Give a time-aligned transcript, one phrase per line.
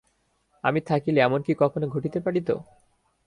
[0.63, 2.49] আমি থাকিলে এমন কি কখনো ঘটিতে পারিত?